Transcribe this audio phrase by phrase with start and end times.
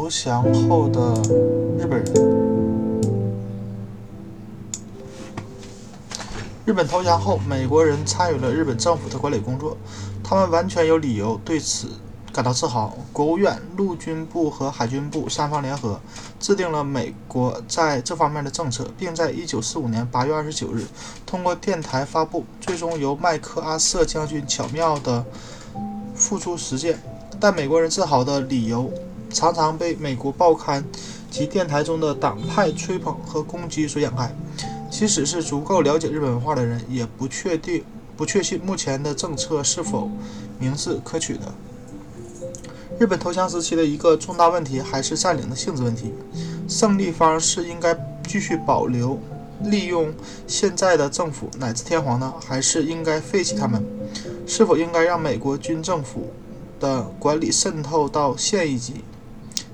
[0.00, 1.00] 投降后的
[1.76, 2.14] 日本人。
[6.64, 9.76] 日本投降后，美国人参与了日本政府的管理工作，
[10.22, 11.88] 他们完全有理由对此
[12.32, 12.96] 感到自豪。
[13.12, 16.00] 国务院、陆军部和海军部三方联合
[16.38, 20.86] 制定了美国在这方面的政策，并在1945年8月29日
[21.26, 25.26] 通过电台发布，最终由麦克阿瑟将军巧妙地
[26.14, 27.02] 付诸实践。
[27.40, 28.90] 但美国人自豪的理由
[29.30, 30.84] 常常被美国报刊
[31.30, 34.34] 及电台中的党派吹捧和攻击所掩盖。
[34.90, 37.84] 即使是足够了解日本文化的人，也不确定、
[38.16, 40.10] 不确信目前的政策是否
[40.58, 41.52] 明智可取的。
[42.98, 46.12] 日本投降时期的一个重大问题还是占领的性质问题。
[46.66, 49.18] 胜利方是应该继续保留、
[49.64, 50.12] 利用
[50.46, 53.84] 现在的政府乃至天皇呢，还是应该废弃他们？
[54.46, 56.30] 是否应该让美国军政府
[56.80, 59.04] 的管理渗透到县一级、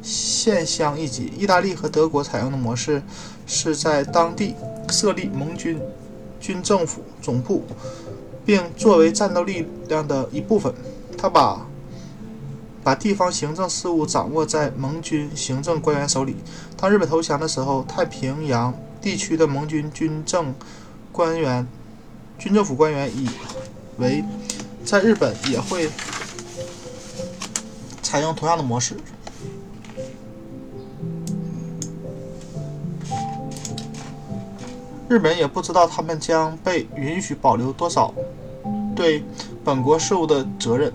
[0.05, 1.33] 县乡一级？
[1.37, 3.03] 意大利和德国采用的模式
[3.47, 4.55] 是在当地。
[4.93, 5.81] 设立盟军
[6.39, 7.65] 军政府总部，
[8.45, 10.73] 并作为战斗力量的一部分。
[11.17, 11.67] 他把
[12.85, 16.37] 把地方行政事务掌握在盟军行政官员手里。
[16.77, 20.55] 当日本投降的时候，太平洋地区的盟军军政
[21.11, 21.67] 官员、
[22.39, 23.31] 军政府官员以
[23.97, 24.23] 为
[24.85, 25.89] 在日本也会
[28.03, 28.97] 采用同样的模式。
[35.15, 38.13] 日本也不知道他们将被允许保留多少
[38.97, 39.23] 对
[39.63, 40.93] 本国事务的责任。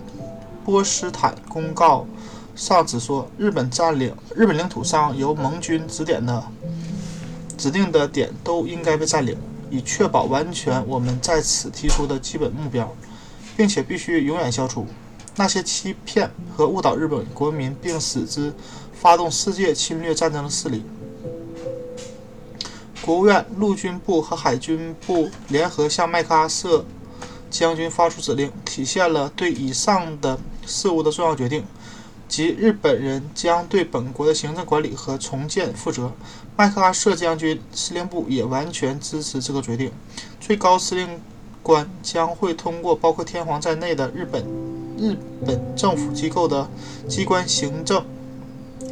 [0.62, 2.06] 波斯坦公告
[2.54, 6.44] 上只说，日本占领日本领土上由盟军指点的
[7.56, 9.38] 指定的点都应该被占领，
[9.70, 12.94] 以确保完全我们在此提出的基本目标，
[13.56, 14.86] 并且必须永远消除
[15.34, 18.52] 那些欺骗和误导日本国民并使之
[18.92, 20.84] 发动世界侵略战争的势力。
[23.02, 26.84] 国务院、陆军部和海军部联合向麦克阿瑟
[27.48, 31.64] 将军发出指令，体现了对以上的事务的重要决定，
[32.28, 36.12] 即日本人将对本国的行政管理和重建负责。
[36.56, 39.90] 麦克阿瑟将军司令部也完全支持这个决定。
[40.38, 41.20] 最高司令
[41.62, 44.44] 官将会通过包括天皇在内的日本
[44.98, 45.16] 日
[45.46, 46.68] 本政府机构的
[47.08, 48.04] 机关行政。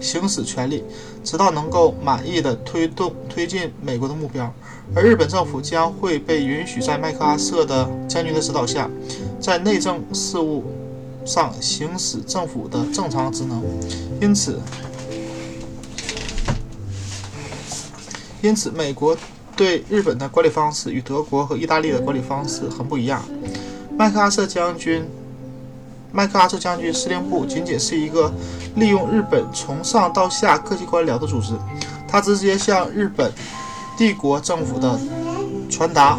[0.01, 0.85] 行使权力，
[1.25, 4.53] 直到能够满意的推动推进美国的目标，
[4.95, 8.89] 而日本政府将会被允许在麦克阿瑟的将军的指导下，
[9.41, 10.65] 在内政事务
[11.25, 13.63] 上行使政府的正常职能。
[14.21, 14.61] 因此，
[18.41, 19.17] 因此，美国
[19.57, 23.23] 对日本的管理方式与德国和意大利的管理方式很不一样。
[23.97, 25.05] 麦克阿瑟将军。
[26.11, 28.33] 麦克阿瑟将军司令部仅仅是一个
[28.75, 31.55] 利用日本从上到下各级官僚的组织，
[32.07, 33.33] 他直接向日本
[33.97, 34.99] 帝国政府的
[35.69, 36.19] 传达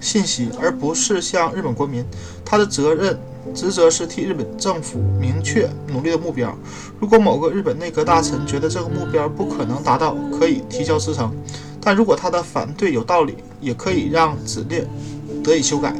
[0.00, 2.04] 信息，而不是向日本国民。
[2.44, 3.18] 他的责任
[3.54, 6.54] 职责是替日本政府明确努力的目标。
[7.00, 11.34] 如果某个日本内阁大臣觉得这个目标不可能达到，可以提交辞呈，
[11.80, 14.86] 但如果他的反对有道理，也可以让指令
[15.42, 15.94] 得以修改。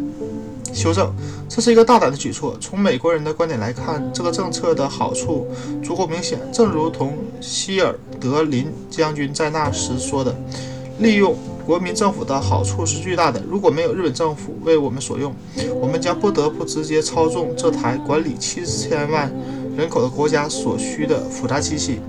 [0.74, 1.10] 修正，
[1.48, 2.56] 这是一个大胆的举措。
[2.60, 5.46] 从美国人的观点来看，这个政策的好处
[5.84, 6.38] 足够明显。
[6.52, 10.34] 正如同希尔德林将军在那时说的
[10.98, 13.40] ：“利用国民政府的好处是巨大的。
[13.48, 15.32] 如果没有日本政府为我们所用，
[15.80, 19.32] 我们将不得不直接操纵这台管理七千万
[19.76, 22.00] 人口的国家所需的复杂机器。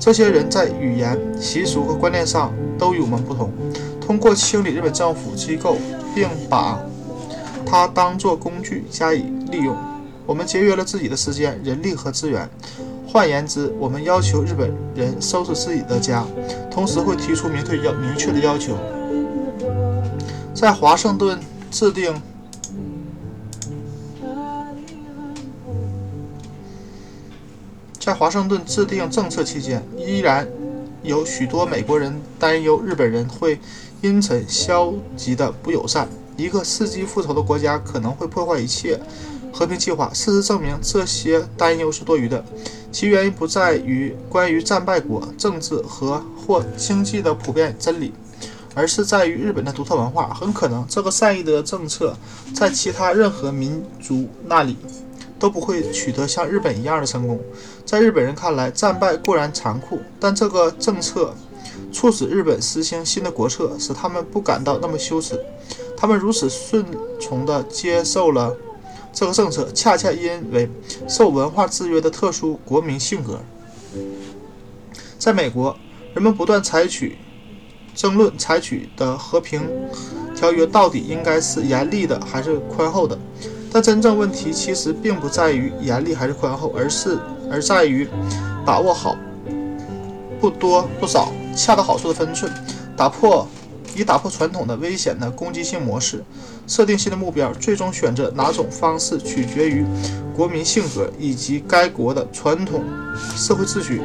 [0.00, 3.52] 这些人在语言、习俗和观念上都与我们不同。
[4.00, 5.76] 通过清理日本政府机构，
[6.14, 6.80] 并把。”
[7.70, 9.76] 它当做工具加以利用，
[10.24, 12.48] 我们节约了自己的时间、人力和资源。
[13.06, 16.24] 换言之，我们要求日本人收拾自己的家，
[16.70, 18.76] 同时会提出明确要明确的要求。
[20.54, 21.38] 在华盛顿
[21.70, 22.20] 制定
[27.98, 30.48] 在华盛顿制定政策期间，依然
[31.02, 33.60] 有许多美国人担忧日本人会
[34.00, 36.08] 因此消极的不友善。
[36.38, 38.98] 一个伺机复仇的国家可能会破坏一切
[39.52, 40.08] 和平计划。
[40.14, 42.42] 事实证明，这些担忧是多余的。
[42.92, 48.14] 其原因不在于关于战败国政治和或经济的普遍真理，
[48.72, 50.32] 而是在于日本的独特文化。
[50.32, 52.16] 很可能，这个善意的政策
[52.54, 54.76] 在其他任何民族那里
[55.40, 57.40] 都不会取得像日本一样的成功。
[57.84, 61.34] 在日本人看来，战败固然残酷，但这个政策
[61.92, 65.38] 促使日本实行新的国策，使他们不感到那么羞耻。
[66.00, 66.86] 他们如此顺
[67.20, 68.56] 从地接受了
[69.12, 70.70] 这个政策恰恰因为
[71.08, 73.40] 受文化制约的特殊国民性格。
[75.18, 75.76] 在美国，
[76.14, 77.18] 人们不断采取
[77.96, 79.68] 争论，采取的和平
[80.36, 83.18] 条约到底应该是严厉的还是宽厚的？
[83.72, 87.18] 但真正问题其实并不在于严厉还是宽厚，而是
[87.50, 88.08] 而在于
[88.64, 89.16] 把握好
[90.40, 92.52] 不多不少、恰到好处的分寸，
[92.96, 93.48] 打破
[93.98, 96.22] 以打破传统的危险的攻击性模式，
[96.66, 97.52] 设定新的目标。
[97.54, 99.84] 最终选择哪种方式，取决于
[100.34, 102.84] 国民性格以及该国的传统
[103.36, 104.00] 社会秩序。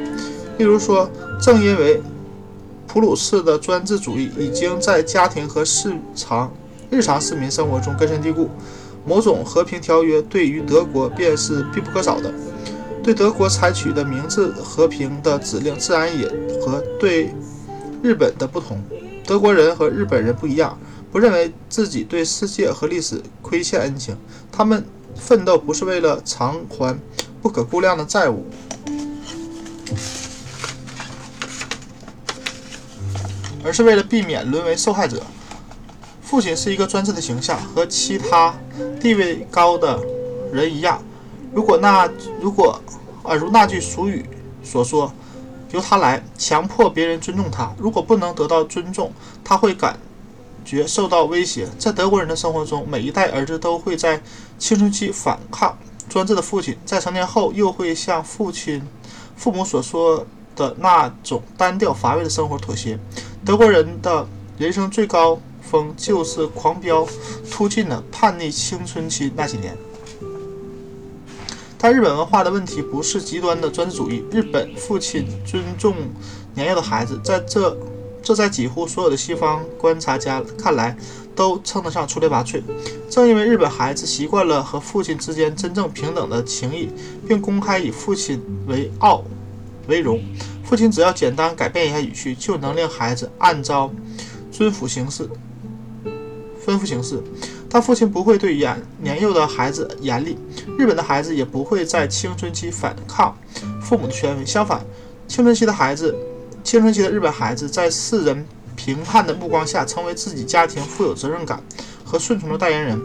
[0.58, 1.10] 例如说，
[1.42, 2.02] 正因为
[2.88, 6.52] 普鲁士的专制主义已经在家庭和市常
[6.90, 8.50] 日常市民生活中根深蒂固。
[9.06, 12.34] 某种和平条约对于德国便是必不可少的。
[13.04, 16.26] 对德国采取的明智和平的指令，自然也
[16.62, 17.34] 和对
[18.02, 18.82] 日本的不同。
[19.26, 20.78] 德国人和日本人不一样，
[21.12, 24.18] 不认为自己对世界和历史亏欠恩情。
[24.52, 24.86] 他们
[25.16, 27.00] 奋斗不是为了偿还
[27.42, 28.46] 不可估量的债务，
[33.64, 35.24] 而是为了避免沦为受害者。
[36.22, 38.56] 父亲是一个专制的形象，和其他
[39.00, 40.00] 地位高的
[40.52, 41.02] 人一样。
[41.54, 42.10] 如果那
[42.42, 42.82] 如果
[43.22, 44.26] 啊，如那句俗语
[44.64, 45.14] 所说，
[45.74, 47.72] 由他来强迫别人尊重他。
[47.78, 49.12] 如果不能得到尊重，
[49.44, 50.00] 他会感
[50.64, 51.68] 觉受到威胁。
[51.78, 54.22] 在德国人的生活中，每一代儿子都会在
[54.58, 55.78] 青春期反抗
[56.08, 58.82] 专制的父亲，在成年后又会向父亲、
[59.36, 60.26] 父母所说
[60.56, 62.98] 的那种单调乏味的生活妥协。
[63.46, 64.28] 德国人的
[64.58, 65.40] 人生最高。
[65.64, 67.08] 峰就是狂飙
[67.50, 69.76] 突进的叛逆青春期那几年，
[71.84, 74.24] 但日本文化的问题不是极端的专制主义。
[74.32, 75.94] 日本父亲尊重
[76.56, 77.78] 年幼的孩子，在这
[78.22, 80.96] 这在几乎所有的西方观察家看来
[81.36, 82.64] 都称得上出类拔萃。
[83.10, 86.88] 正因为日本孩子习惯了和父亲之间真正平等的情谊，
[87.28, 89.22] 并公开以父亲为傲
[89.88, 90.24] 为荣，
[90.64, 93.92] 父亲只要简单改变一下语序，就能令孩子按照
[94.54, 95.30] 尊父行事。
[96.66, 97.22] 吩咐行事，
[97.74, 100.38] 他父亲不会对年年幼的孩子严厉，
[100.78, 103.36] 日本的孩子也不会在青春期反抗
[103.82, 104.46] 父母的权威。
[104.46, 104.86] 相反，
[105.28, 106.16] 青春期的孩子，
[106.64, 111.64] 青春期的日本孩子在世人评判的目光下，成为自己家庭富有责任感
[112.06, 113.02] 和顺从的代言人。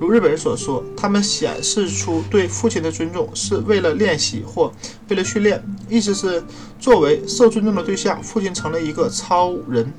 [0.00, 4.72] 如日本人所说，他们显示出对父亲的尊重是为了练习或
[5.08, 6.42] 为了训练，意思是
[6.80, 9.92] 作为受尊重的对象，父亲成了一个超人。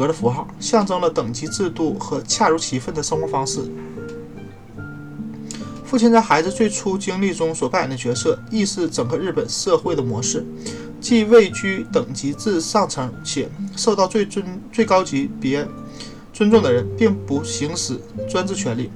[0.00, 3.60] 格的符号象征了等级制度和恰如其分的生活方式。
[5.84, 10.46] 父亲在孩子最初经历中所扮演的角色，亦是整个日本社会的模式，
[11.00, 14.42] 即位居等级制上层且受到最尊
[14.72, 15.68] 最高级别
[16.32, 18.90] 尊重的人，并不行使专制权力。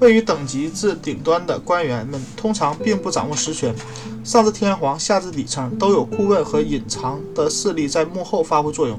[0.00, 3.74] 位于等级制顶端的官员们通常并不掌握实权，
[4.22, 8.98] 上至天皇，下至底层，都有顾问和隐藏的势力在幕后发挥作用。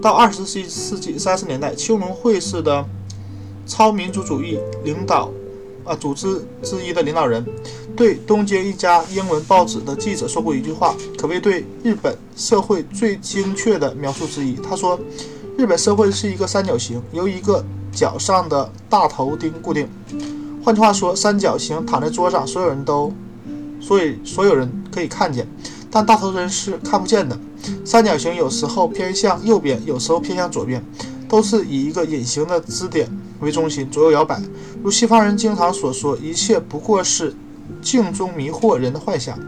[0.00, 2.84] 到二十世纪三十年代，青龙会式的
[3.66, 5.30] 超民族主义领导
[5.84, 7.44] 啊组织之一的领导人，
[7.96, 14.54] 对东京一家英文报纸的记者说过一句话，可谓对日本社会最精确的描述之一。
[14.54, 14.98] 他说
[15.58, 19.88] ：“日本社会是一个三角形，由一个角上的大头钉固定。
[20.64, 23.12] 换句话说，三角形躺在桌上，所有人都，
[23.80, 25.46] 所以所有人可以看见，
[25.90, 27.38] 但大头钉是看不见的。”
[27.84, 30.82] 三角形有时候偏向右边，有时候偏向左边，
[31.28, 33.08] 都是以一个隐形的支点
[33.40, 34.40] 为中心左右摇摆。
[34.82, 37.34] 如西方人经常所说，一切不过是
[37.82, 39.38] 镜中迷惑人的幻想。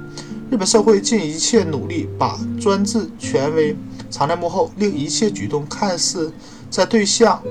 [0.51, 3.75] 日本社会尽一切努力把专制权威
[4.11, 6.31] 藏在幕后，令一切举动看似
[6.69, 7.43] 在对象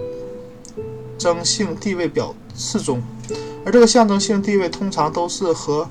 [1.18, 3.02] 征性地位表示中，
[3.66, 5.90] 而这个象征性地位通常都是和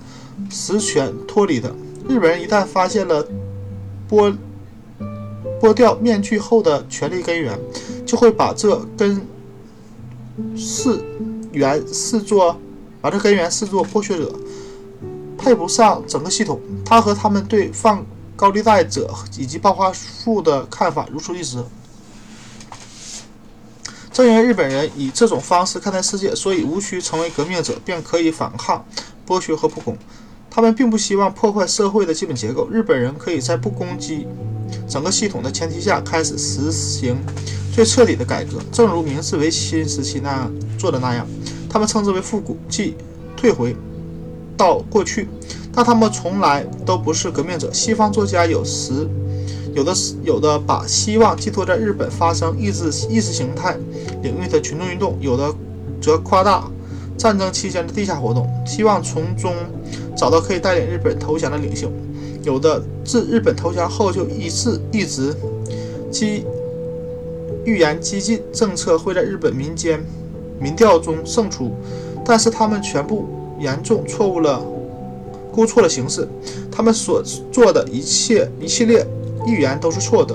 [0.48, 1.74] 实权脱离的。
[2.08, 3.26] 日本人一旦发现了
[4.08, 4.32] 剥
[5.60, 7.58] 剥掉面具后的权力根源，
[8.06, 9.20] 就会把这根
[10.56, 11.04] 视
[11.52, 12.58] 源视作
[13.00, 14.34] 把这根源视作剥削者，
[15.36, 16.60] 配不上整个系统。
[16.84, 19.92] 他和他们对放高利贷者以及暴发
[20.24, 21.68] 户的看法如出一辙。
[24.12, 28.84] 正因为日本人以这种方式看待世界，所以无需成为革命者便可以反抗
[29.26, 29.96] 剥削和不公。
[30.50, 32.68] 他们并不希望破坏社会的基本结构。
[32.70, 34.26] 日本人可以在不攻击。
[34.88, 37.16] 整个系统的前提下开始实行
[37.72, 41.26] 最彻底的改革，正如明治维新时期那样做的那样，
[41.68, 42.94] 他们称之为复古，即
[43.36, 43.74] 退回
[44.56, 45.28] 到过去。
[45.72, 47.72] 但他们从来都不是革命者。
[47.72, 49.08] 西方作家有时
[49.74, 49.92] 有的
[50.22, 53.76] 有的把希望寄托在日本发生意识意识形态
[54.22, 55.52] 领域的群众运动，有的
[56.00, 56.68] 则夸大
[57.20, 59.52] 战争期间的地下活动，希望从中
[60.16, 61.92] 找到可以带领日本投降的领袖。
[62.42, 65.36] 有的自日本投降后就一直一直
[66.10, 66.46] 激
[67.66, 70.02] 预言激进政策会在日本民间
[70.58, 71.72] 民调中胜出，
[72.24, 74.58] 但是他们全部严重错误了，
[75.52, 76.26] 估错了形势。
[76.72, 77.22] 他们所
[77.52, 79.06] 做的一切一系列
[79.46, 80.34] 预言都是错的。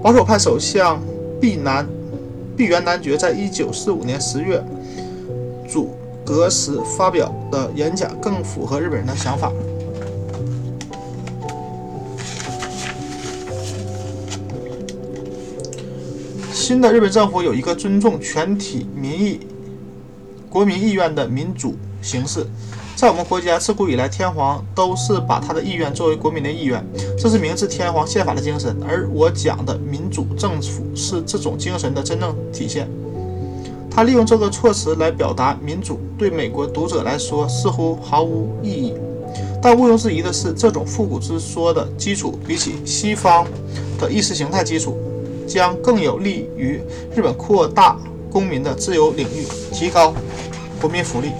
[0.00, 1.02] 保守派首相
[1.40, 1.84] 毕南
[2.56, 4.64] 毕原男爵在一九四五年十月
[5.68, 5.90] 主
[6.30, 9.52] 格时发表的演讲更符合日本人的想法。
[16.52, 19.40] 新的日本政府有一个尊重全体民意、
[20.48, 22.46] 国民意愿的民主形式。
[22.94, 26.84] 在我们国家，自古以来，天皇都是把他的意愿作为国民的意愿，
[27.18, 28.76] 这是明治天皇宪法的精神。
[28.86, 32.88] 而我讲的民主政府是这种精神的真正体现。
[34.00, 38.94] 他利用这个措辞来表达民主，对美国读者来说似乎毫无意义。
[39.60, 43.46] 但毋庸置疑的是，这种复古之说的基础，比起西方
[43.98, 44.96] 的意识形态基础，
[45.46, 46.80] 将更有利于
[47.14, 47.94] 日本扩大
[48.32, 50.14] 公民的自由领域，提高
[50.80, 51.32] 国民福利。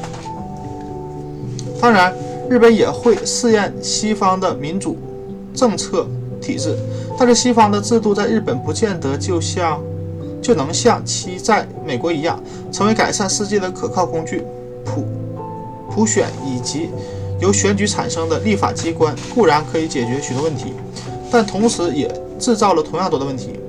[1.81, 2.15] 当然，
[2.51, 4.99] 日本也会试验西方的民主
[5.55, 6.07] 政策
[6.43, 6.77] 体制，
[7.19, 9.81] 但是西方的制度在日本不见得就像
[10.43, 12.43] 就能像其在美国一样，
[12.73, 14.43] 成为改善世界的可靠工具。
[14.85, 15.05] 普
[15.91, 16.89] 普选以及
[17.41, 20.73] 由选举产生的立法机关固然可以解决许多问题，
[21.31, 23.61] 但同时也制造了同样多的问题。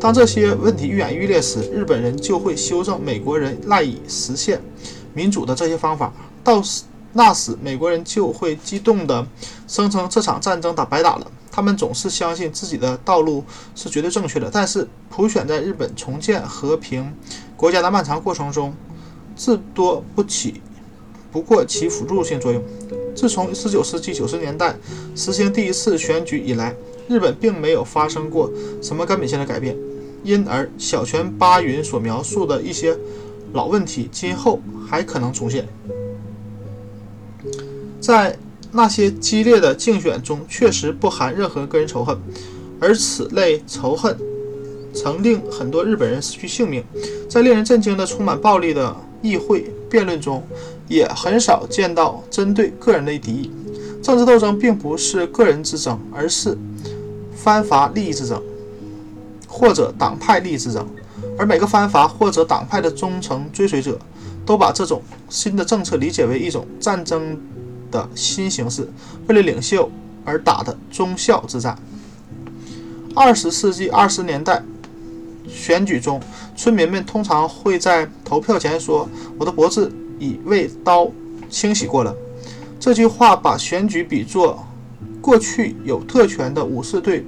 [0.00, 4.60] 当这些问题愈演愈烈时，日本人就会修正美国人赖以实现
[5.14, 6.12] 民主的这些方法，
[6.44, 6.82] 到时。
[7.18, 9.26] 那时，美国人就会激动地
[9.66, 11.28] 声称这场战争打白打了。
[11.50, 13.42] 他们总是相信自己的道路
[13.74, 14.48] 是绝对正确的。
[14.48, 17.12] 但是，普选在日本重建和平
[17.56, 18.72] 国家的漫长过程中，
[19.36, 20.62] 至多不起，
[21.32, 22.62] 不过起辅助性作用。
[23.16, 24.76] 自从19世纪90年代
[25.16, 26.72] 实行第一次选举以来，
[27.08, 28.48] 日本并没有发生过
[28.80, 29.76] 什么根本性的改变。
[30.22, 32.96] 因而，小泉八云所描述的一些
[33.54, 35.66] 老问题，今后还可能出现。
[38.08, 38.34] 在
[38.72, 42.16] 那些激烈的竞选中，确实不含任何个人仇恨，
[42.80, 44.16] 而此类仇恨
[44.94, 46.82] 曾令很多日本人失去性命。
[47.28, 50.42] 在令人震惊的充满暴力的议会辩论中，
[50.88, 53.50] 也很少见到针对个人的敌意。
[54.02, 56.56] 政治斗争并不是个人之争，而是
[57.36, 58.42] 藩阀利益之争，
[59.46, 60.88] 或者党派利益之争。
[61.36, 63.98] 而每个藩阀或者党派的忠诚追随者，
[64.46, 67.38] 都把这种新的政策理解为一种战争。
[67.90, 68.88] 的新形式，
[69.26, 69.90] 为了领袖
[70.24, 71.78] 而打的忠孝之战。
[73.14, 74.62] 二十世纪二十年代
[75.48, 76.20] 选举中，
[76.56, 81.10] 村民们通常会在投票前说：“我的脖子已为刀
[81.50, 82.14] 清洗过了。”
[82.78, 84.64] 这句话把选举比作
[85.20, 87.24] 过去有特权的武士对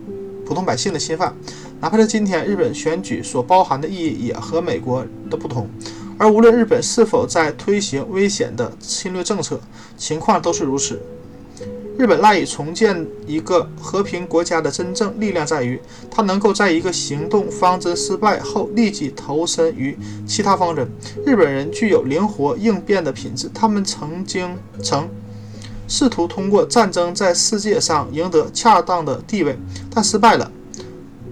[0.46, 1.34] 普通百姓的侵犯。
[1.80, 5.68] 哪怕在今天，日本选举所包含的意义也和美国的不同。
[6.20, 9.58] 而无论日本是否在推行危险的侵略政策，
[9.96, 11.00] 情况都是如此。
[11.96, 20.86] 日本赖以重建一个和平国家的真正力量在于，它能够在一个行动方针失败后立即投身于其他方针。
[21.24, 25.08] 日本人具有灵活应变的品质，他们曾经曾
[25.88, 29.58] 试图通过战争在世界上赢得恰当的地位，
[29.90, 30.52] 但失败了。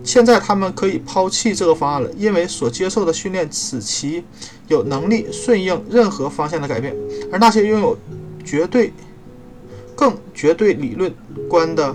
[0.08, 4.24] 现在他们可以抛弃这个方案了，因为所接受的训练使其
[4.66, 6.96] 有能力顺应任何方向的改变。
[7.30, 7.94] 而那些拥有
[8.42, 8.90] 绝对、
[9.94, 11.14] 更绝对理论
[11.46, 11.94] 观的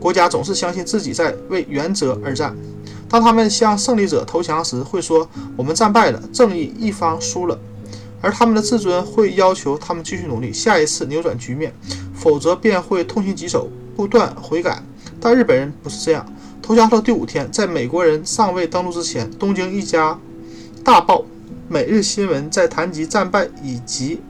[0.00, 2.56] 国家，总是相信自己在为原则而战。
[3.10, 7.60] 当他们向胜利者投降时，会说：“我们战败了，正义一方输了。”
[8.22, 11.74] 而他们的自尊会要求他们继续努力，下一次扭转局面，
[12.14, 14.82] 否则便会痛心疾首，不断悔改。
[15.20, 16.26] 但日本人不是这样。
[16.70, 20.16] 投降后第五天，在美国人尚未登陆之前，东京一家
[20.84, 21.18] 大报
[21.68, 24.20] 《每日新闻》在谈及战败以及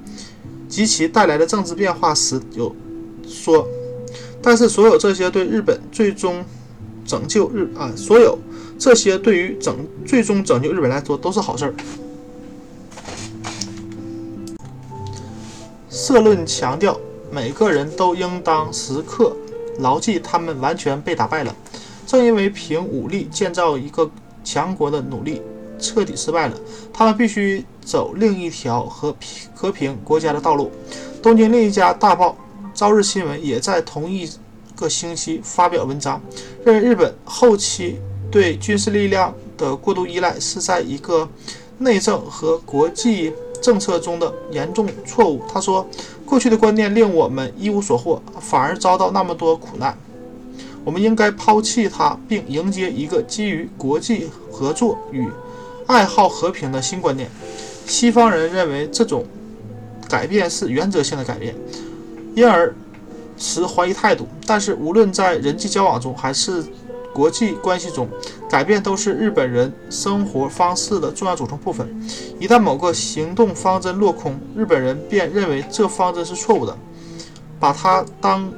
[0.66, 2.74] 及其带来的政治变化时有
[3.28, 3.68] 说
[4.40, 6.42] ：“但是所有这些对日本最终
[7.04, 8.38] 拯救日啊，所有
[8.78, 11.74] 这些对于整最终拯救日本来说都是好事儿。”
[15.90, 16.98] 社论强调，
[17.30, 19.36] 每个人都应当时刻
[19.80, 21.54] 牢记，他们完全被打败了。
[22.10, 24.10] 正因为凭武力建造一个
[24.42, 25.40] 强国的努力
[25.78, 26.58] 彻底失败了，
[26.92, 30.72] 他们必须走另一条和平和平国家的道路。
[31.22, 32.36] 东京另一家大报
[32.76, 34.28] 《朝日新闻》也在同一
[34.74, 36.20] 个星期发表文章，
[36.64, 41.28] 认为日本后期对军事力量的过度依赖是在一个
[41.78, 45.40] 内政和国际政策中的严重错误。
[45.48, 45.86] 他说
[46.26, 49.96] ：“过去的观念令我们一无所获，反而遭到那么多苦难。
[50.84, 55.28] 我们应该抛弃它，并迎接一个基于国际合作与
[55.86, 57.28] 爱好和平的新观念。”
[57.86, 59.24] 西方人认为这种
[60.08, 61.54] 改变是原则性的改变，
[62.36, 62.72] 因而
[63.36, 64.28] 持怀疑态度。
[64.46, 66.64] 但是，无论在人际交往中还是
[67.12, 68.08] 国际关系中，
[68.48, 71.88] 改变都是日本人生活方式的重要组成部分。
[72.38, 76.76] 一旦某个行动方针落空，日本人便认为这方针是错误的，
[77.58, 78.52] 把它当，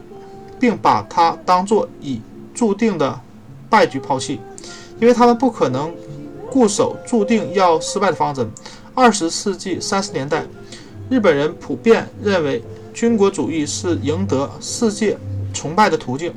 [0.62, 2.20] 并把它当作已
[2.54, 3.20] 注定的
[3.68, 4.38] 败局抛弃，
[5.00, 5.92] 因为他们不可能
[6.48, 8.48] 固守注定要失败的方针。
[8.94, 10.44] 二十世纪三十年代，
[11.10, 12.62] 日本人普遍认为
[12.94, 15.18] 军国主义是赢得世界
[15.52, 16.32] 崇拜的途径。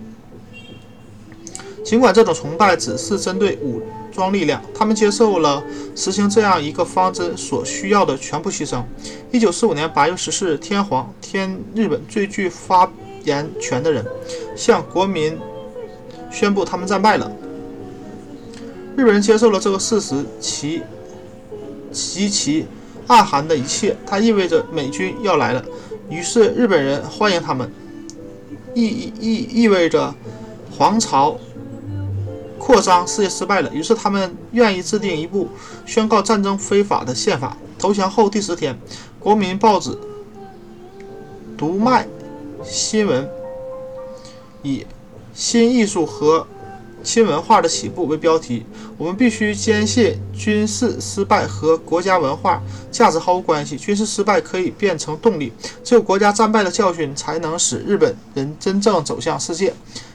[1.84, 3.79] 尽管这种崇拜只是针对武
[4.12, 5.63] 装力量，他们接受了
[5.96, 8.84] 实行这样一个方针所需要的全部牺牲。
[9.32, 12.91] 一九四五年八月十四日，天皇天日本最具发
[13.25, 14.05] 言权的人
[14.55, 15.38] 向国民
[16.32, 17.32] 宣布他们战败了。
[18.96, 20.82] 日本人接受了这个事实，其
[21.91, 22.65] 极其
[23.08, 25.63] 暗含的一切，它意味着美军要来了。
[26.10, 27.70] 于是日本人欢迎他们，
[28.74, 30.13] 意意意味着
[30.77, 31.38] 皇朝。
[32.58, 35.48] 扩张事业失败了，于是他们愿意制定一部
[35.86, 37.55] 宣告战争非法的宪法。
[37.77, 38.75] 投降后第十天，
[39.20, 39.91] 国民报纸
[41.55, 42.08] 《读卖
[42.67, 43.24] 新闻》
[44.63, 44.86] 以
[45.34, 46.48] “新艺术和
[47.03, 48.65] 新文化的起步”为标题。
[48.98, 53.75] 我们必须坚信军事失败和国家文化价值毫无关系。
[53.77, 55.51] 军事失败可以变成动力，
[55.84, 59.74] 只有国家战败的教训才能使日本人真正走向世界。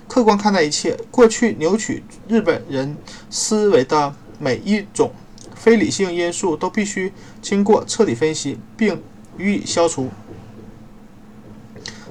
[0.09, 2.97] 客观看待一切，过去扭曲日本人
[3.29, 5.13] 思维的每一种
[5.55, 9.01] 非理性因素都必须经过彻底分析并
[9.37, 10.09] 予以消除。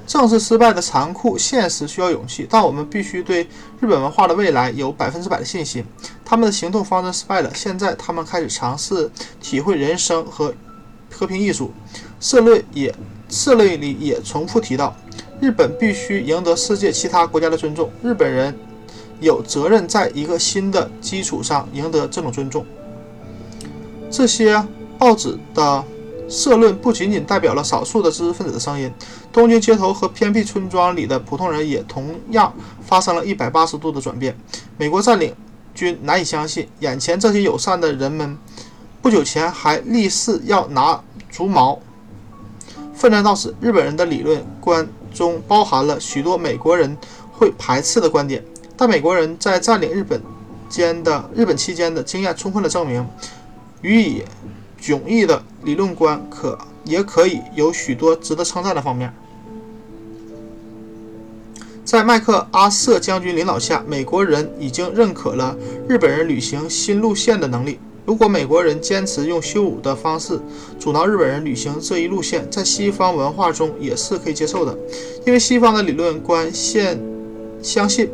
[0.09, 3.43] 政治失败的残酷现实需要勇气，但我们必须对
[3.79, 5.85] 日本文化的未来有百分之百的信心。
[6.25, 9.07] 他们的行动方针失败了，现在他们开始尝试
[9.39, 10.51] 体会人生和
[11.11, 11.71] 和平艺术。
[12.19, 12.93] 社论也
[13.29, 14.95] 社论里也重复提到。
[15.39, 17.91] 日本必须赢得世界其他国家的尊重。
[18.01, 18.57] 日本人
[19.19, 22.65] 有责任在一个新的基础上赢得这种尊重。
[24.09, 24.61] 这些
[24.97, 25.83] 报纸的
[26.29, 28.91] 社论不仅仅代表了少数的知识分子的声音，
[29.33, 34.37] 东京街头和偏僻村庄里的普通人也同样发生了一百八十度的转变。
[34.77, 35.35] 美国占领
[35.73, 38.37] 军难以相信，眼前这些友善的人们
[39.01, 41.79] 不久前还立誓要拿竹矛
[42.93, 43.55] 奋战到死。
[43.59, 44.87] 日本人的理论观。
[45.11, 46.95] 中包含了许多美国人
[47.31, 48.45] 会排斥的观点，
[48.77, 50.21] 但美国人在占领日本
[50.69, 53.03] 间的日本期间的经验充分的证明，
[53.81, 54.23] 予以
[54.81, 59.13] 迥异的理论观可也可以有许多值得称赞的方面。
[61.83, 65.55] 在麦克阿瑟将军领导下，美国人已经认可了
[65.87, 67.79] 日本人履行新路线的能力。
[68.05, 70.39] 如果美国人坚持用羞辱的方式
[70.79, 74.77] 阻挠日本人履行这一路线，在西方文化中也是可以接受的，
[75.25, 76.99] 因为西方的理论观现
[77.61, 78.09] 相信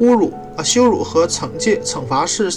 [0.00, 2.50] 侮辱、啊羞辱和惩戒、惩罚是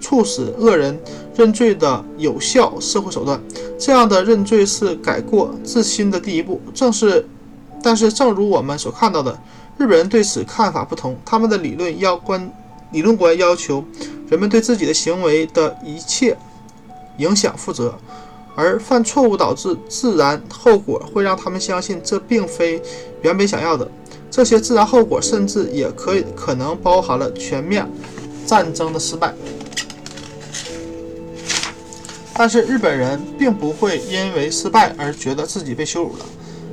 [0.00, 0.98] 促使恶人
[1.34, 3.40] 认罪的有效社会手段。
[3.78, 6.60] 这样的认罪是改过自新的第一步。
[6.74, 7.26] 正是，
[7.82, 9.38] 但是正如我们所看到的，
[9.78, 12.50] 日本人对此看法不同，他们的理论要观
[12.92, 13.84] 理论观要求。
[14.28, 16.36] 人们对自己的行为的一切
[17.18, 17.94] 影响负责，
[18.56, 22.82] 而犯错误导致自然后果会让他们相信这并非
[23.22, 23.88] 原本想要的。
[24.36, 27.90] 这些自然后果甚至也可以可能包含了全面
[28.44, 29.32] 战争的失败。
[32.34, 36.26] 但是日本人并不会因为失败而觉得自己被羞辱了，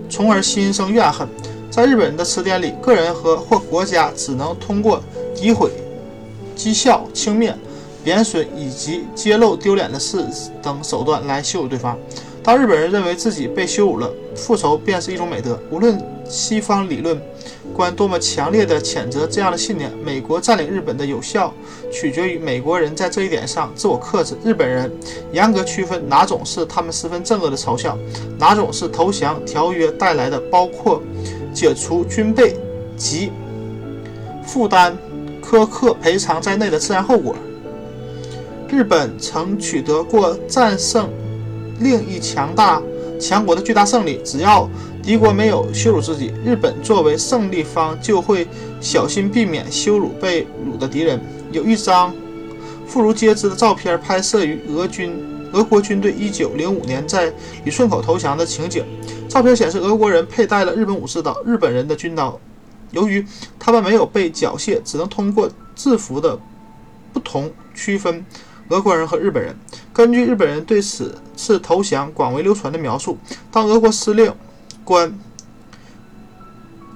[0.09, 1.25] 从而心生怨恨。
[1.71, 5.01] 在日本人的词典里，个人和或国家只能通过
[5.33, 5.71] 诋毁。
[6.57, 7.53] 讥笑、轻蔑、
[8.03, 10.21] 贬损以及揭露丢脸的事
[10.61, 11.97] 等手段来羞辱对方。
[12.43, 15.57] 当日本人认为自己被羞辱了，复仇便是一种美德。
[15.71, 17.21] 无论西方理论
[17.73, 21.53] 观多么强烈的谴责这样的信念，美国占领日本的有效
[21.91, 24.35] 取决于美国人在这一点上自我克制。
[24.43, 24.91] 日本人
[25.31, 27.97] 严格区分哪种是他们十分憎恶的嘲笑，
[28.37, 31.01] 哪种是投降条约带来的，包括
[31.53, 32.55] 解除军备
[32.97, 33.31] 及
[34.45, 34.97] 负担。
[35.43, 37.35] 苛刻赔偿在内的自然后果。
[38.69, 41.09] 日本曾取得过战胜
[41.79, 42.81] 另一强大
[43.19, 44.67] 强国的巨大胜利，只要
[45.03, 48.47] 敌国没有羞辱自己，日本作为胜利方就会
[48.79, 51.19] 小心避免羞辱被辱的敌人。
[51.51, 52.15] 有一张
[52.87, 55.13] 妇孺皆知的照片拍摄于俄军
[55.51, 57.33] 俄国军队1905年在
[57.65, 58.85] 旅顺口投降的情景。
[59.27, 62.39] 照片显示，俄国人佩戴了日本武士刀、日本人的军刀。
[62.91, 63.25] 由于
[63.59, 66.39] 他们没有被缴械，只能通过制服的
[67.11, 68.25] 不同区分
[68.69, 69.53] 俄国人和日本人。
[69.91, 73.17] 根据日本人对此次投降广为流传的描述，
[73.51, 74.31] 当俄国司令
[74.83, 75.17] 官，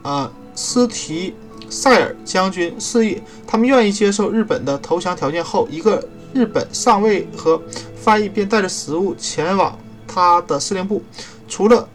[0.03, 1.33] 呃，斯提
[1.69, 7.61] 塞尔将军示意他们愿意接受日本的投降条件后，一个日本上尉和
[7.95, 11.03] 翻译便带着食物前往他的司令部。
[11.47, 11.87] 除了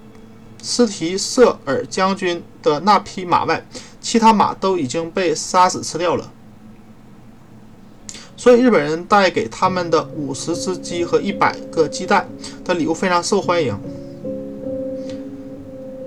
[0.63, 3.65] 斯提瑟尔将军的那匹马外，
[4.01, 6.31] 其他马都已经被杀死吃掉了。
[8.37, 12.29] 所以日本人带给他们的五十只鸡和一百个鸡蛋
[12.65, 13.79] 的礼物非常受欢迎。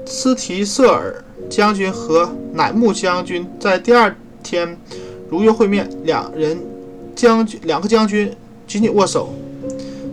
[0.05, 4.77] 斯提瑟尔将军和乃木将军在第二天
[5.29, 6.57] 如约会面，两人
[7.15, 8.31] 将军两个将军
[8.67, 9.33] 紧紧握手。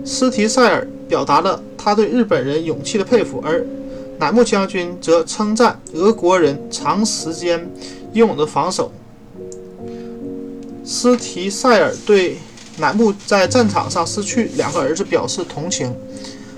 [0.05, 3.65] 斯提塞尔表达了他对日本人勇气的佩服，而
[4.19, 7.71] 乃木将军则称赞俄国人长时间
[8.13, 8.91] 英勇的防守。
[10.85, 12.37] 斯提塞尔对
[12.79, 15.95] 乃木在战场上失去两个儿子表示同情。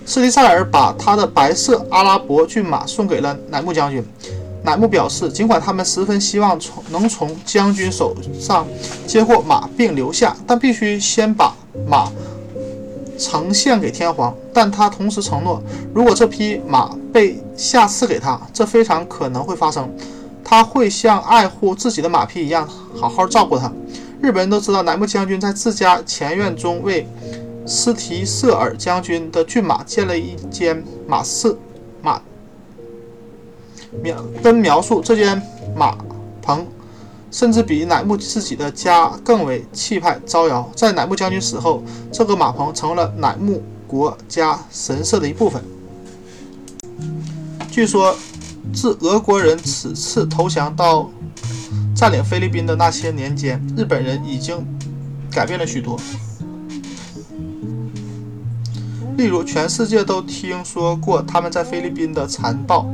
[0.07, 4.05] 斯提塞尔把他的白色阿拉伯骏马送给了乃木将军。
[4.63, 8.67] 乃木表示，尽管他们十分希望从能从将军手上
[9.07, 11.55] 接过马并留下，但必须先把
[11.87, 12.11] 马
[13.19, 14.35] 呈现给天皇。
[14.55, 15.63] 但他同时承诺，
[15.95, 19.87] 如果这匹马被下赐给他，这非常可能会发生，
[20.43, 22.67] 他会像爱护自己的马匹一样
[22.99, 23.71] 好好照顾它。
[24.23, 27.07] 日本人都知道，乃木将军在自家前院中为
[27.67, 31.57] 斯提瑟尔将军的骏马建了一间马室。
[32.03, 32.21] 马
[34.03, 35.41] 描跟描述这间
[35.75, 35.97] 马
[36.43, 36.67] 棚，
[37.31, 40.71] 甚至比乃木自己的家更为气派招摇。
[40.75, 45.63] 在乃木将军死后，这个马棚成了乃木国家神社的一部分。
[47.71, 48.17] 据说，
[48.73, 51.11] 自俄国人此次投降到。
[51.97, 54.67] 占领菲律宾的那些年间，日本人已经
[55.31, 55.97] 改变了许多。
[59.17, 62.87] 例如，全世界都听说过他们在菲律宾的残暴、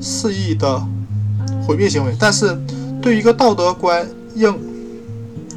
[0.00, 0.82] 肆意的
[1.66, 2.14] 毁灭行为。
[2.18, 2.58] 但是，
[3.00, 4.56] 对于一个道德观应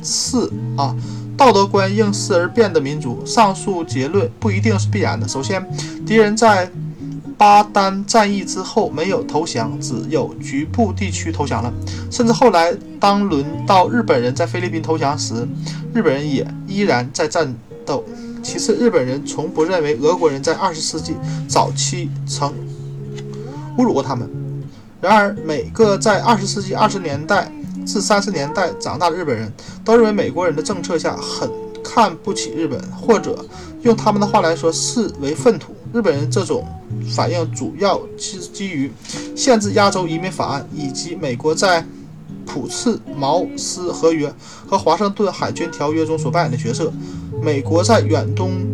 [0.04, 0.38] 势
[0.78, 0.96] 啊，
[1.36, 5.28] 道德观应势而变的民族，上述结论不一定是必然的。
[5.28, 5.66] 首先，
[6.06, 6.70] 敌人在。
[7.40, 11.72] 巴丹战役之后没有投降，只有局部地区投降了。
[12.10, 15.48] 甚至后来，当轮到日本人在菲律宾投降时，
[15.94, 17.54] 日本人也依然在战
[17.86, 18.04] 斗。
[18.48, 21.14] 其次，日本人从不认为俄国人在二十世纪
[21.50, 22.50] 早期曾
[23.78, 24.26] 侮辱过他们。
[25.02, 27.52] 然而，每个在二十世纪二十年代
[27.86, 29.52] 至三十年代长大的日本人
[29.84, 31.52] 都认为美国人的政策下很
[31.84, 33.46] 看不起日本，或者
[33.82, 35.76] 用他们的话来说，视为粪土。
[35.94, 36.66] 日本人这种
[37.14, 38.90] 反应主要是基于
[39.36, 41.86] 限制亚洲移民法案，以及美国在
[42.46, 44.34] 普茨茅斯合约
[44.66, 46.94] 和华盛顿海军条约中所扮演的角色。
[47.42, 48.66] 美国在远东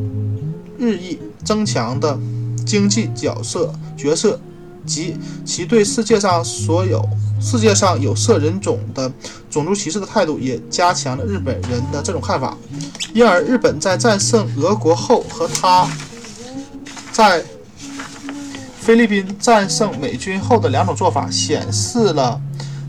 [0.77, 2.19] 日益增强的
[2.65, 4.39] 经济角色角色
[4.85, 7.07] 及其对世界上所有
[7.39, 9.11] 世界上有色人种的
[9.49, 12.57] 种族歧视的态度，也加强了日本人的这种看法。
[13.13, 15.87] 因而，日本在战胜俄国后和他。
[17.11, 17.45] 在
[18.79, 22.41] 菲律宾战胜美军后的两种做法，显示了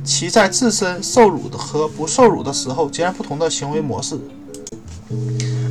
[0.02, 4.18] 其在自身受辱的和不受辱的时候截然不同的行为模式。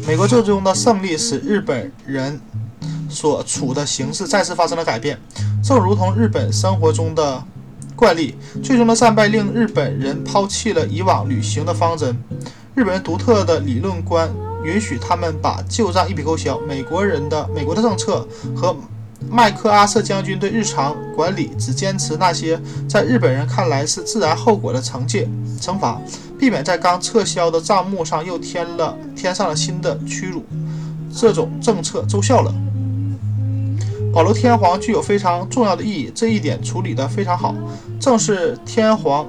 [0.06, 2.40] 美国最终的胜利使日本人
[3.10, 5.18] 所处的形势再次发生了改变，
[5.64, 7.44] 正如同日本生活中的
[7.96, 8.36] 惯例。
[8.62, 12.18] 最终的战败令日本人抛弃了以往旅行的方针。
[12.76, 14.30] 日本人独特的理论观。
[14.64, 16.58] 允许他们把旧账一笔勾销。
[16.62, 18.74] 美国人的美国的政策和
[19.34, 25.28] 麦克阿瑟将军对日常管理只坚持那些在日本人看来是自然后果的惩戒
[25.60, 26.00] 惩罚，
[26.38, 30.46] 避免在刚撤销的账目上又添了添上了新的屈辱。
[31.12, 32.54] 这种政策奏效了。
[34.14, 37.56] 保罗天皇具有非常重要的意义，这一点处理得非常好。
[38.00, 39.28] 正是天皇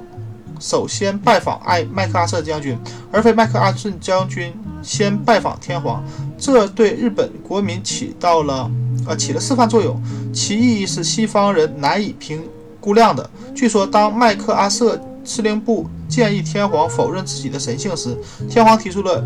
[0.59, 2.77] 首先拜访艾麦克阿瑟将军，
[3.11, 4.53] 而非麦克阿瑟将军。
[4.83, 6.03] 先拜访天皇，
[6.37, 8.69] 这对日本国民起到了
[9.07, 10.01] 呃起了示范作用，
[10.33, 12.43] 其意义是西方人难以评
[12.79, 13.29] 估量的。
[13.53, 18.17] 据说，当麦克阿瑟司令部建议天皇否认自己的神性时，
[18.49, 19.23] 天皇提出了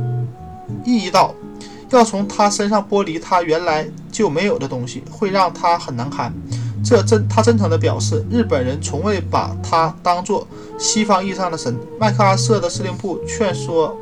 [0.85, 1.33] 异议道：
[1.89, 6.33] 要从他身上剥离他原来就没有的东西，会让他很难堪。
[6.83, 11.75] 这真他真诚地表示，日本人从未把他当作西方意义上的神。
[11.99, 13.97] 麦克阿瑟的司令部劝说。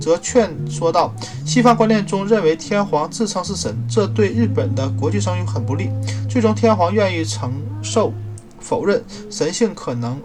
[0.00, 1.14] 则劝说道
[1.46, 5.90] ：“西方观念中认为天皇自称是神，这对日本的国际声誉很不利。
[6.28, 8.12] 最终，天皇愿意承受
[8.58, 10.20] 否认神性可能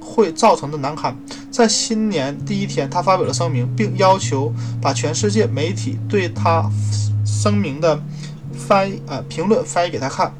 [0.00, 1.16] 会造成的难堪。
[1.50, 6.70] 在新年第一天，他发表了声明，并要求把全世界媒体对他
[7.24, 8.00] 声明的
[8.52, 10.32] 翻呃评论翻译给他看。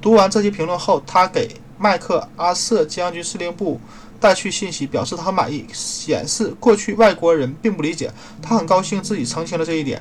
[0.00, 3.80] 读完这些评论后，他给麦克阿瑟将军司令部。”
[4.22, 10.00] 带去信息，表示他很满意，显示过去外国人并不理解他，很高兴自己澄清了这一点。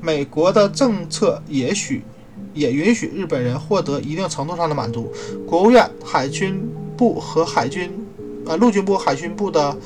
[0.00, 2.02] 美国的政策也许
[2.54, 5.12] 也允许日本人获得一定程度上的满足。
[5.46, 6.60] 国务院、海军
[6.96, 7.92] 部和海军，
[8.46, 9.76] 呃，陆军部、海军部的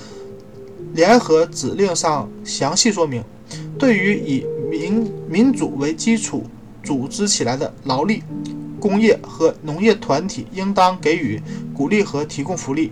[0.95, 3.23] 联合指令上详细说明，
[3.79, 6.45] 对于以民民主为基础
[6.83, 8.23] 组织起来的劳力、
[8.81, 11.41] 工业和农业团体，应当给予
[11.75, 12.91] 鼓励和提供福利。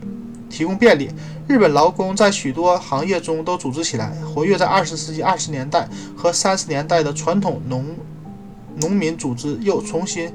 [0.57, 1.11] 提供便利。
[1.47, 7.85] 日本劳工在许多行业中都组织起来，活跃在二十世纪二十年代和三十年代的传统农
[8.77, 10.33] 农民组织又重新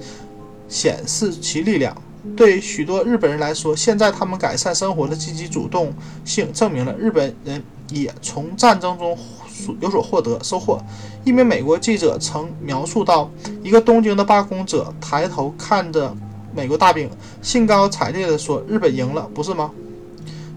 [0.70, 1.96] 显示其力量。
[2.38, 5.92] 对许多日本人来说，现在他们改善生活的积极主动
[6.24, 9.18] 性证明了日本人也从战争中
[9.80, 10.80] 有所获得收获。
[11.24, 13.28] 一名美国记者曾描述到：
[13.64, 16.16] 一个东京的罢工者抬头看着
[16.56, 17.10] 美国大兵，
[17.42, 19.72] 兴高采烈地说：“日本赢了，不是吗？”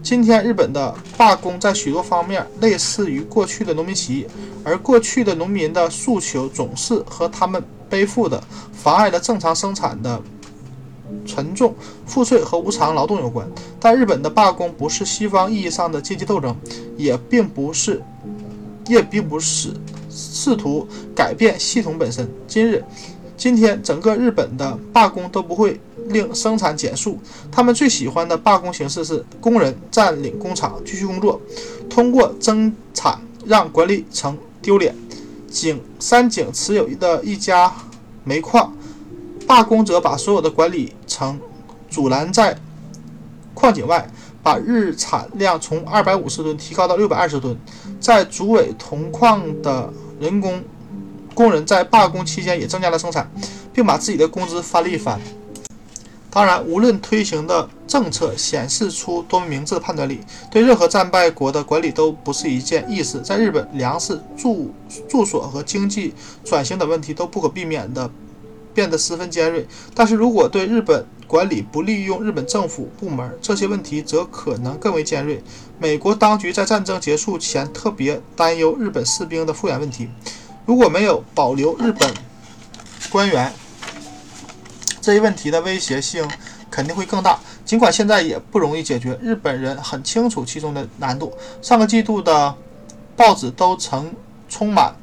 [0.05, 4.27] 今天，日本的罢工在许多方面类似于过去的农民起义，
[4.63, 8.39] 而过去的农民的诉求总是和他们背负的
[8.71, 10.21] 妨碍了正常生产的
[11.25, 11.73] 沉重
[12.05, 13.49] 赋税和无偿劳动有关。
[13.79, 16.55] 但日本的罢工不是西方意义上的阶级斗争，
[16.95, 17.99] 也并不是，
[18.85, 19.73] 也并不是
[20.11, 22.29] 试图改变系统本身。
[22.47, 22.85] 今日。
[23.37, 27.19] 今天，整个日本的罢工都不会令生产减速。
[27.51, 31.41] 他们最喜欢的罢工形式是工人占领工厂继续工作，
[31.89, 34.95] 通过增产让管理层丢脸。
[35.49, 37.73] 井山井持有的一家
[38.23, 38.73] 煤矿，
[39.47, 41.39] 罢工者把所有的管理层
[41.89, 42.57] 阻拦在
[43.53, 44.09] 矿井外，
[44.43, 47.57] 把日产量从二百五十吨提高到六百二十吨。
[47.99, 50.63] 在竹尾铜矿的人工。
[51.33, 53.29] 工人在罢工期间也增加了生产，
[53.73, 55.19] 并把自己的工资翻了一番。
[56.35, 60.19] 当然，无论推行的政策显示出多么明智的判断力，
[60.51, 63.21] 对任何战败国的管理都不是一件易事。
[63.21, 64.69] 在日本，粮食、住
[65.07, 68.11] 住所和经济转型等问题都不可避免地
[68.73, 69.65] 变得十分尖锐。
[69.93, 75.41] 但是如果对日本管理不利用日本政府部门，这些问题则可能更为尖锐。
[75.79, 80.09] 美国当局在战争结束前特别担忧日本士兵的复员问题。
[80.65, 82.13] 如果没有保留日本
[83.09, 83.53] 官员，
[85.05, 86.27] 这一问题的威胁性
[86.71, 87.39] 肯定会更大。
[87.63, 91.31] 尽管现在也不容易解决，日本人很清楚其中的难度。
[91.61, 92.51] 上个季度的
[93.15, 94.11] 报纸都曾
[94.49, 94.95] 充满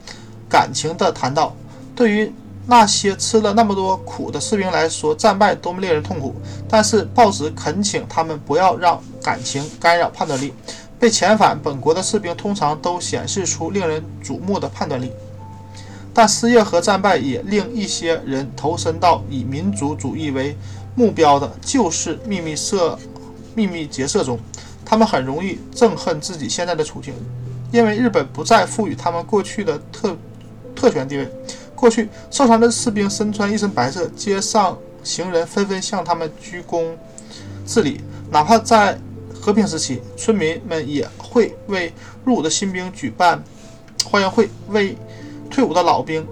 [0.49, 1.55] 感情地谈到，
[1.95, 2.33] 对于
[2.67, 6.35] 那些吃了那么多苦的士兵来说，战败多么令人痛苦。
[6.69, 10.53] 但是报纸恳请他们不要让感情干扰判断力。
[10.99, 15.13] 被遣返本国的士兵通常都显示出令人瞩目的判断力。
[16.15, 20.55] 但失业和战败也令一些人投身到以民族主义为
[20.95, 22.99] 目标的旧式秘密社、
[23.55, 24.39] 秘密结社中。
[24.85, 27.15] 他们很容易憎恨自己现在的处境，
[27.73, 30.15] 因为日本不再赋予他们过去的特
[30.77, 31.27] 特权地位。
[31.75, 36.85] 过去，受伤的士兵身穿一身白色，街上行人纷纷向他们鞠躬
[37.67, 38.03] 致礼。
[38.31, 38.99] 哪怕在
[39.41, 41.91] 和平时期，村民们也会为
[42.23, 43.43] 入伍的新兵举办
[44.05, 44.95] 欢迎会，为。
[45.53, 46.27] 退伍的老兵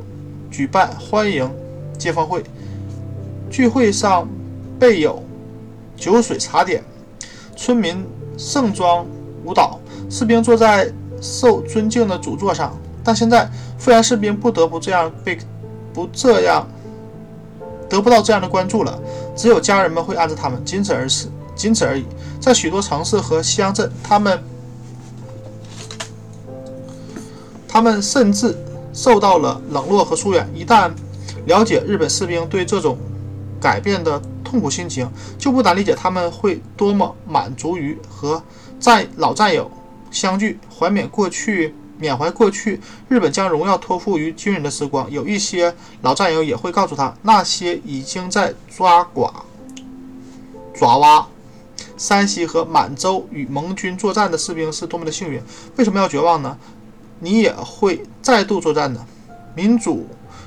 [0.50, 1.48] 举办欢迎
[1.98, 2.42] 接风会，
[3.50, 4.26] 聚会上
[4.78, 5.22] 备有
[5.94, 6.82] 酒水茶点，
[7.54, 8.02] 村民
[8.38, 9.04] 盛装
[9.44, 9.78] 舞蹈，
[10.08, 12.74] 士兵坐在受尊敬的主座上。
[13.04, 13.46] 但现在
[13.78, 15.38] 复员士兵不得不这样被
[15.92, 16.66] 不这样
[17.90, 18.98] 得不到这样的关注了，
[19.36, 22.06] 只有家人们会安置他们，仅此而此，仅此而已。
[22.40, 24.42] 在许多城市和乡镇，他们
[27.68, 28.56] 他们甚至。
[28.92, 30.48] 受到了冷落和疏远。
[30.54, 30.90] 一旦
[31.46, 32.98] 了解日本士兵对这种
[33.60, 38.42] 改变的痛苦心情，就不难理解他们会多么满足于和
[38.78, 39.70] 战老战友
[40.10, 45.10] 相聚，怀缅过去，缅怀过去日本将荣耀托付于军人的时光。
[45.10, 49.30] 有一些老战友也会告诉他，那些已经在抓寡、
[50.74, 51.28] 爪哇、
[51.96, 55.40] 山西和满洲与盟军作战的士兵是多么的幸运。
[55.76, 56.58] 为什么要绝望呢？
[57.20, 59.00] 你也会再度作战的。
[59.54, 60.06] 民主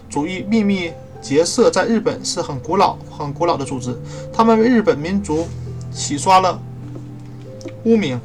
[0.09, 3.97] 主义秘密结社在日本是很古老、很古老的组织，
[4.33, 5.47] 他们为日本民族
[5.91, 6.61] 洗刷了
[7.85, 8.19] 污名。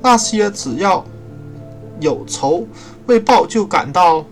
[0.00, 1.04] 那些只要
[2.00, 2.66] 有仇
[3.06, 4.24] 未报就感到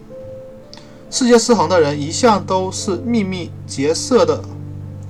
[1.11, 4.43] 世界失衡的人，一向都是秘密结社的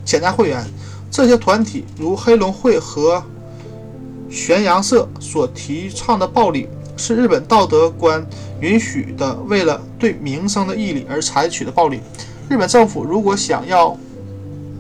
[0.05, 0.65] 潜在会员。
[1.11, 3.23] 这些团体如黑龙会和
[4.31, 6.69] 玄阳社所提倡的暴力，
[7.03, 8.25] 是日本道德观
[8.61, 12.01] 允许的，为了对民生的义理而采取的暴力。
[12.49, 13.97] 日本政府如果想要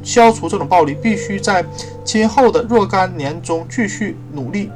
[0.04, 1.64] 消除这种暴力，必须在
[2.04, 4.70] 今后的若干年中继续努力，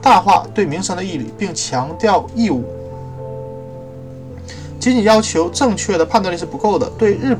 [0.00, 2.62] 淡化对民生的义理，并强调义务。
[4.78, 7.36] 仅仅要求正确的判断力是不够的，对日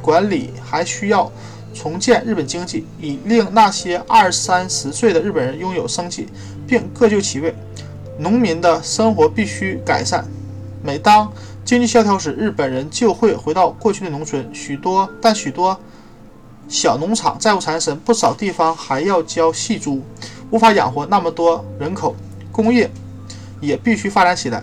[0.00, 1.30] 管理还需要。
[1.74, 6.26] 重建日本经济，以令那些二三十岁的日本人拥有生气，
[6.66, 7.54] 并各就其位。
[8.18, 10.24] 农民的生活必须改善。
[10.82, 11.32] 每当
[11.64, 14.48] 经济萧条时，日本人就会回到过去的农村。
[14.52, 15.78] 许多，但许多
[16.68, 20.02] 小农场债务缠身，不少地方还要交细租，
[20.50, 22.14] 无法养活那么多人口。
[22.50, 22.90] 工业
[23.60, 24.62] 也必须发展起来。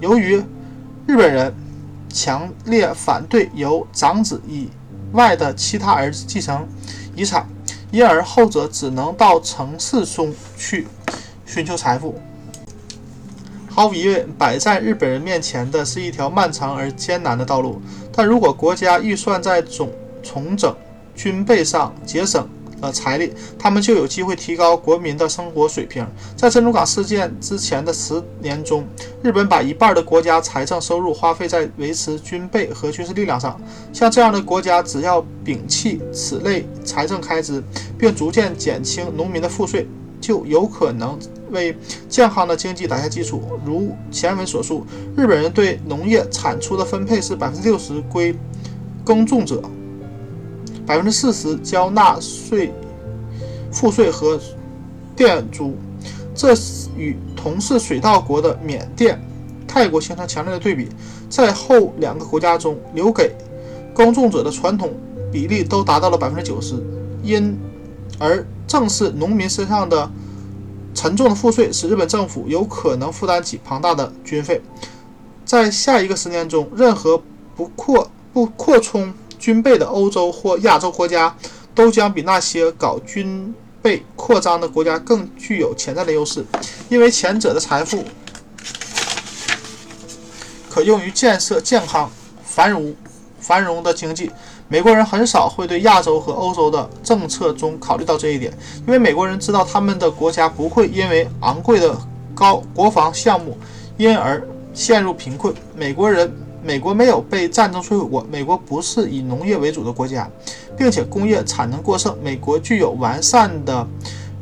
[0.00, 0.42] 由于
[1.06, 1.52] 日本人
[2.08, 4.68] 强烈反对由长子以
[5.12, 6.66] 外的其他儿子继承
[7.14, 7.48] 遗产，
[7.90, 10.86] 因而后者只能到城市中去
[11.44, 12.14] 寻求财富。
[13.68, 17.80] 毫无疑问，摆在日本人面前的是一条漫长而艰难的道路。
[18.12, 19.90] 但如果国家预算在总
[20.22, 20.74] 重整
[21.14, 22.48] 军备上节省，
[22.80, 26.06] 了，财力，他们就有机会提高国民的生活水平。
[26.36, 28.86] 在珍珠港事件之前的十年中，
[29.22, 33.60] 日本把一半的国家财政收入花费在维持军备和军事力量上。
[33.92, 37.62] 像这样的国家，只要摒弃此类财政开支，
[37.98, 39.86] 并逐渐减轻农民的赋税，
[40.20, 41.18] 就有可能
[41.50, 41.76] 为
[42.08, 43.42] 健康的经济打下基础。
[43.64, 48.34] 如前文所述，日本人对农业产出的分配是百分之六十归
[49.04, 49.62] 耕种者。
[50.86, 52.72] 百分之四十交纳税、
[53.70, 54.40] 赋税和
[55.14, 55.74] 佃租，
[56.34, 56.54] 这
[56.96, 59.20] 与同是水稻国的缅甸、
[59.66, 60.88] 泰国形成强烈的对比。
[61.28, 63.34] 在后两个国家中，留给
[63.94, 64.94] 耕种者的传统
[65.30, 66.74] 比例都达到了百分之九十，
[67.22, 67.54] 因
[68.18, 70.10] 而正是农民身上的
[70.98, 74.60] 沉重的赋税，使日本政府有可能负担起庞大的军费。
[75.44, 77.22] 在下一个十年中，任何
[77.54, 79.14] 不扩不扩充。
[79.38, 81.32] 军备的欧洲或亚洲国家，
[81.72, 86.44] 都将比那些搞军备扩张的国家更具有潜在的优势，
[86.88, 88.04] 因为前者的财富
[90.68, 92.10] 可用于建设健康、
[92.44, 92.92] 繁荣、
[93.38, 94.32] 繁荣的经济。
[94.68, 98.52] 美国人很少会对亚洲和欧洲的政策中考虑到这一点，
[98.86, 101.96] 因为美国人知道他们的国家不会因为昂贵的
[102.34, 103.56] 高国防项目
[103.96, 105.54] 因而陷入贫困。
[105.76, 106.32] 美国人。
[106.60, 108.26] 美国没有被战争摧毁过。
[108.30, 110.28] 美国不是以农业为主的国家，
[110.76, 112.14] 并且工业产能过剩。
[112.20, 113.86] 美国具有完善的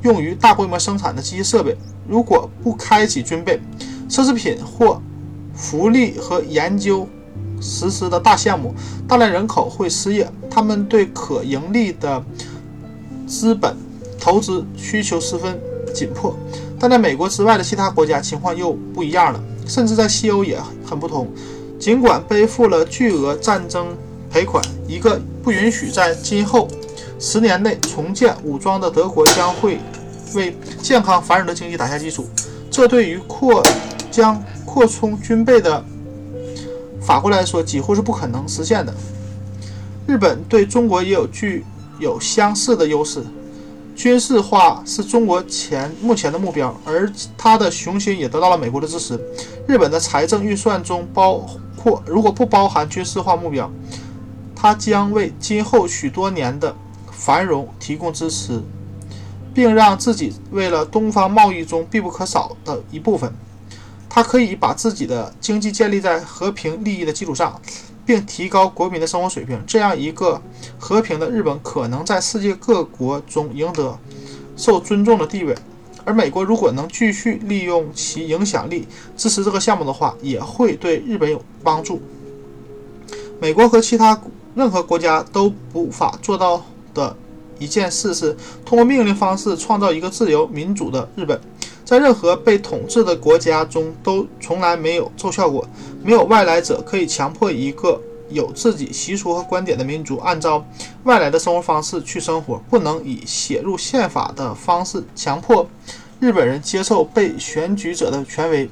[0.03, 1.77] 用于大规模生产的机器设备。
[2.09, 3.61] 如果不开启军备、
[4.09, 5.01] 奢侈品或
[5.55, 7.07] 福利和研究
[7.61, 8.75] 实施的大项目，
[9.09, 10.31] 大量人口会失业。
[10.51, 12.23] 他们对可盈利的
[13.27, 13.77] 资本
[14.19, 15.59] 投资需求十分
[15.95, 16.35] 紧迫。
[16.79, 21.29] 但在美国之外的其他国家情况又不一样了，甚至在西欧也很不同。
[21.79, 23.97] 尽管背负了巨额战争
[24.31, 26.69] 赔款，一个不允许在今后
[27.19, 29.79] 十年内重建武装的德国将会
[30.35, 32.27] 为健康繁荣的经济打下基础。
[32.71, 33.63] 这对于扩
[34.11, 35.83] 将扩充军备的
[37.07, 38.93] 法国来说几乎是不可能实现的。
[40.07, 41.65] 日本对中国也有具
[42.01, 43.25] 有相似的优势，
[43.95, 49.19] 军事化是中国前目前的目标，而它的雄心也得到了美国的支持。
[49.69, 51.47] 日本的财政预算中包。
[51.77, 53.71] 括如果不包含军事化目标，
[54.57, 56.75] 它将为今后许多年的
[57.13, 58.61] 繁荣提供支持，
[59.55, 63.33] 并让自己为了东方贸易中必不可少的一部分。
[64.09, 67.61] 它可以把自己的经济建立在和平利益的基础上，
[68.05, 69.63] 并提高国民的生活水平。
[69.67, 70.41] 这样一个
[70.79, 73.99] 和平的日本可能在世界各国中赢得
[74.57, 75.55] 受尊重的地位。
[76.05, 82.01] 而美国如果能继续利用其影响力支持这个项目的话，也会对日本有帮助。
[83.41, 84.19] 美国和其他
[84.55, 86.65] 任何国家都无法做到
[86.95, 87.15] 的
[87.59, 91.39] 一件事是，通过命令方式创造一个自由民主的日本。
[91.87, 95.67] 在任何被统治的国家中，都从来没有奏效过。
[96.03, 97.99] 没有外来者可以强迫一个。
[98.29, 100.67] 有自己习俗和观点的民族，按照
[101.05, 105.65] 外来的生活方式去生活，不能以写入宪法的方式强迫
[106.19, 108.69] 日本人接受被选举者的权威，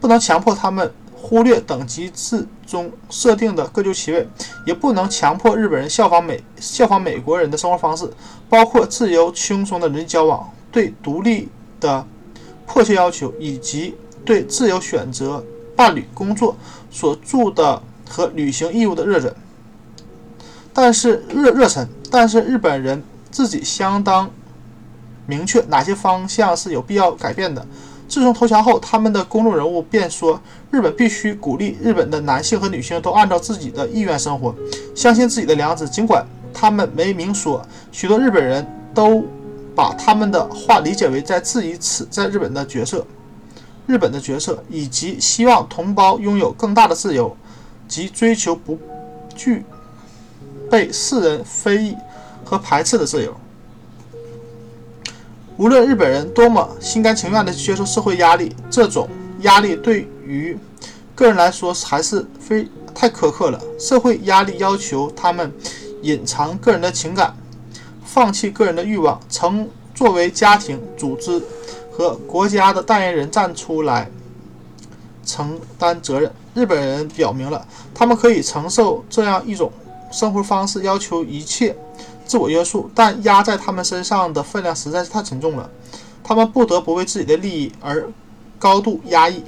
[0.00, 4.26] 不能强迫他们忽略等级制中设定的各就其位，
[4.64, 8.10] 也不能强迫日本人效仿美效仿美国人的生活方式，
[8.48, 11.50] 包括自由轻松的人际交往、对独立
[11.80, 12.04] 的
[12.66, 16.56] 迫切要求以及对自由选择伴侣、工作、
[16.90, 19.34] 所住的和履行义务的热忱。
[20.72, 24.30] 但是热热忱，但是日本人自己相当
[25.26, 27.66] 明确哪些方向是有必要改变的。
[28.06, 34.54] 自从投降后，他们的公众人物便说，日本必须鼓励日本的男性和女性都按照自己的意愿生活，
[34.94, 35.86] 相信自己的良知。
[35.88, 36.24] 尽管
[36.54, 37.62] 他们没明说，
[37.92, 39.22] 许多日本人都
[39.78, 43.06] 把他们的话理解为在质疑此在日本的角色。
[43.86, 47.36] 日本的角色，以及希望同胞拥有更大的自由，
[47.86, 48.76] 及追求不
[49.36, 49.64] 具
[50.68, 51.96] 被世人非议
[52.44, 53.32] 和排斥的自由。
[55.56, 59.08] 无论日本人多么心甘情愿地接受社会压力，这种
[59.42, 60.58] 压力对于
[61.14, 63.62] 个人来说还是非太苛刻了。
[63.78, 65.52] 社会压力要求他们
[66.02, 67.32] 隐藏个人的情感，
[68.08, 71.40] 放弃个人的欲望，曾作为家庭组织。
[71.98, 74.08] 和国家的代言人站出来
[75.26, 76.32] 承担责任。
[76.54, 79.72] 日本人表明了他们可以承受这样一种
[80.12, 81.76] 生活方式，要求一切
[82.24, 85.68] 自我约束，但压在他们身上的分量实在是太沉重了。
[86.22, 88.08] 他们不得不为自己的利益而
[88.60, 89.42] 高度压抑。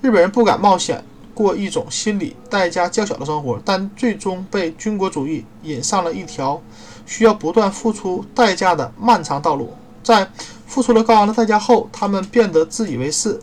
[0.00, 6.62] 日本人不敢冒险过一种心理代价较小的生活，但最终被军国主义引上了一条
[7.12, 9.74] 需要不断付出代价的漫长道路。
[10.02, 10.26] 在
[10.66, 13.38] 付出了高昂的代价后，他们变得自以为是，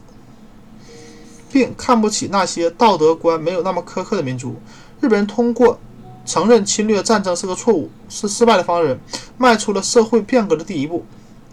[1.52, 4.56] 并看不起那些道德观没有那么苛刻的民族。
[5.00, 5.80] 日本人通过
[6.26, 9.00] 承认侵略战争是个错误、是失败的方人，
[9.38, 11.06] 迈出了社会变革的第一步。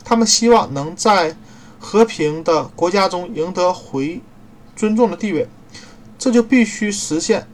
[0.02, 1.36] 他们希望能在
[1.78, 4.22] 和平的国家中赢得回
[4.74, 5.46] 尊重的地位，
[6.18, 7.46] 这就必须实现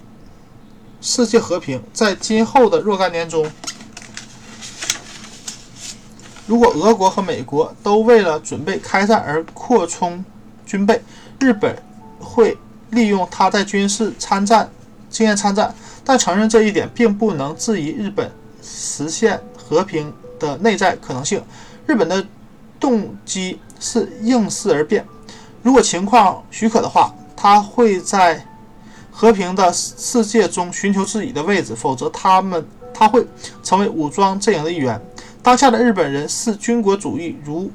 [1.00, 1.82] 世界和平。
[1.92, 3.50] 在今后的若干年中。
[6.52, 10.22] 如果俄国和美国都为了准备开战而扩充
[10.66, 11.00] 军备，
[11.40, 11.74] 日本
[12.20, 12.54] 会
[12.90, 14.68] 利用他在军事参战
[15.08, 15.74] 经验参战，
[16.04, 18.30] 但承认这一点并不能质疑日本
[18.62, 21.42] 实现和平的内在可能性。
[21.86, 22.22] 日本的
[22.78, 25.02] 动机是应势而变，
[25.62, 28.46] 如果情况许可的话，他会在
[29.10, 33.26] 和平的世界中寻求自己的位置；否则，他们他会
[33.62, 35.00] 成为武装阵营的一员。
[35.42, 37.68] 当下的日本人视军国主义如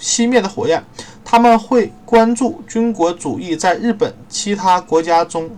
[0.00, 0.82] 熄灭的火焰，
[1.22, 5.50] 他们会关注军国主义在日本其他国家中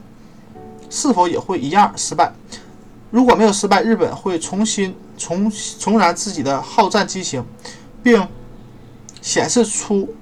[0.91, 2.33] 是否也会一样失败。
[3.11, 7.45] 如果没有失败，日本会重新重重燃自己的好战激情，
[8.03, 8.27] 并
[9.23, 10.13] 显示出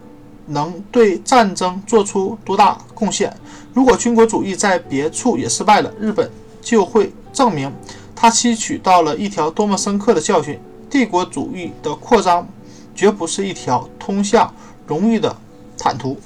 [0.46, 3.34] 能对战争做出多大贡献。
[3.72, 6.30] 如果军国主义在别处也失败了，日本
[6.60, 7.72] 就会证明
[8.14, 10.60] 他吸取到了一条多么深刻的教训。
[10.92, 12.46] 帝国主义的扩张
[12.94, 14.54] 绝不是一条通向
[14.86, 15.34] 荣誉的
[15.78, 16.20] 坦途。